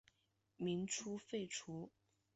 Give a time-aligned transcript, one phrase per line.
[0.57, 1.91] 民初废除。